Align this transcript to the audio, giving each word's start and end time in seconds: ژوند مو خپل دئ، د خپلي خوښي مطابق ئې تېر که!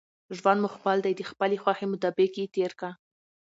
ژوند 0.37 0.59
مو 0.61 0.69
خپل 0.75 0.97
دئ، 1.05 1.13
د 1.15 1.21
خپلي 1.31 1.57
خوښي 1.63 1.85
مطابق 1.93 2.31
ئې 2.39 2.45
تېر 2.55 2.71
که! 2.79 2.89